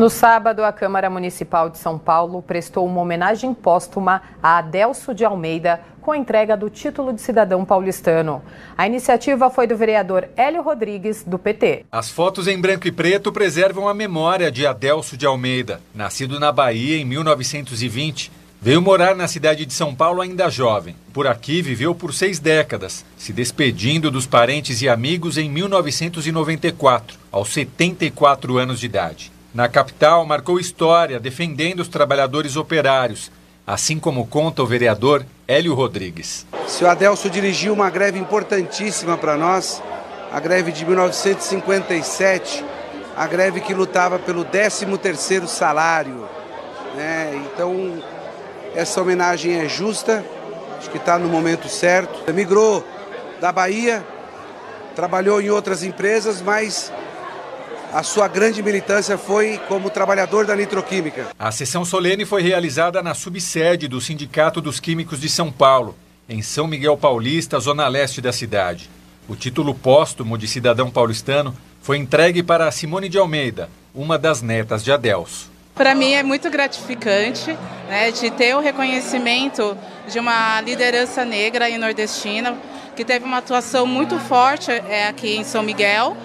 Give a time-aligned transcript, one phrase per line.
[0.00, 5.26] No sábado, a Câmara Municipal de São Paulo prestou uma homenagem póstuma a Adelso de
[5.26, 8.42] Almeida com a entrega do título de cidadão paulistano.
[8.78, 11.84] A iniciativa foi do vereador Hélio Rodrigues, do PT.
[11.92, 15.82] As fotos em branco e preto preservam a memória de Adelso de Almeida.
[15.94, 20.96] Nascido na Bahia em 1920, veio morar na cidade de São Paulo ainda jovem.
[21.12, 27.52] Por aqui viveu por seis décadas, se despedindo dos parentes e amigos em 1994, aos
[27.52, 29.39] 74 anos de idade.
[29.52, 33.32] Na capital, marcou história defendendo os trabalhadores operários,
[33.66, 36.46] assim como conta o vereador Hélio Rodrigues.
[36.80, 39.82] O Adelso dirigiu uma greve importantíssima para nós,
[40.32, 42.64] a greve de 1957,
[43.16, 46.28] a greve que lutava pelo 13º salário.
[46.94, 47.42] Né?
[47.46, 48.00] Então,
[48.76, 50.24] essa homenagem é justa,
[50.78, 52.32] acho que está no momento certo.
[52.32, 52.84] Migrou
[53.40, 54.06] da Bahia,
[54.94, 56.92] trabalhou em outras empresas, mas
[57.92, 61.28] a sua grande militância foi como trabalhador da nitroquímica.
[61.38, 65.96] A sessão solene foi realizada na subsede do Sindicato dos Químicos de São Paulo,
[66.28, 68.88] em São Miguel Paulista, zona leste da cidade.
[69.28, 74.84] O título póstumo de cidadão paulistano foi entregue para Simone de Almeida, uma das netas
[74.84, 75.50] de Adelso.
[75.74, 77.56] Para mim é muito gratificante
[77.88, 82.56] né, de ter o reconhecimento de uma liderança negra e nordestina
[82.94, 86.16] que teve uma atuação muito forte é, aqui em São Miguel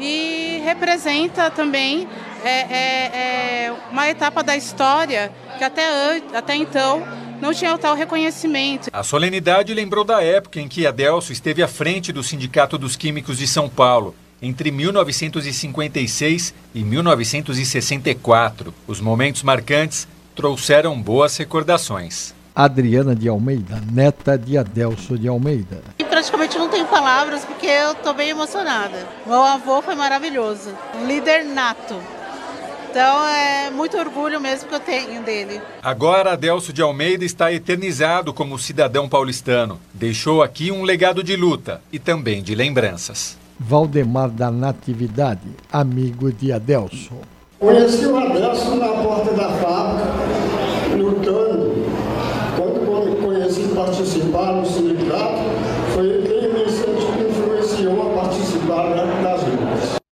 [0.00, 2.06] e representa também
[2.44, 7.02] é, é, é, uma etapa da história que até, até então
[7.40, 8.88] não tinha o tal reconhecimento.
[8.92, 13.38] A solenidade lembrou da época em que Adelso esteve à frente do Sindicato dos Químicos
[13.38, 18.72] de São Paulo, entre 1956 e 1964.
[18.86, 22.32] Os momentos marcantes trouxeram boas recordações.
[22.54, 25.82] Adriana de Almeida, neta de Adelso de Almeida.
[26.90, 29.06] Palavras porque eu estou bem emocionada.
[29.24, 31.94] Meu avô foi maravilhoso, um líder nato.
[32.90, 35.62] Então é muito orgulho mesmo que eu tenho dele.
[35.80, 39.80] Agora Adelso de Almeida está eternizado como cidadão paulistano.
[39.94, 43.38] Deixou aqui um legado de luta e também de lembranças.
[43.58, 47.12] Valdemar da Natividade, amigo de Adelso.
[47.60, 51.70] Conheci o Adelso na porta da fábrica, lutando
[53.80, 55.39] participar no sindicato,